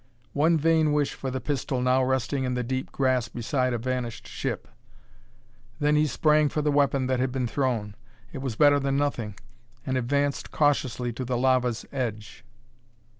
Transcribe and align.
One 0.33 0.57
vain 0.57 0.93
wish 0.93 1.13
for 1.13 1.29
the 1.29 1.39
pistol 1.39 1.79
now 1.79 2.03
resting 2.03 2.43
in 2.43 2.55
the 2.55 2.63
deep 2.63 2.91
grass 2.91 3.27
beside 3.27 3.71
a 3.71 3.77
vanished 3.77 4.27
ship; 4.27 4.67
then 5.79 5.95
he 5.95 6.07
sprang 6.07 6.49
for 6.49 6.63
the 6.63 6.71
weapon 6.71 7.05
that 7.05 7.19
had 7.19 7.31
been 7.31 7.45
thrown 7.45 7.93
it 8.33 8.39
was 8.39 8.55
better 8.55 8.79
than 8.79 8.97
nothing 8.97 9.35
and 9.85 9.99
advanced 9.99 10.49
cautiously 10.49 11.13
to 11.13 11.23
the 11.23 11.37
lava's 11.37 11.85
edge. 11.91 12.43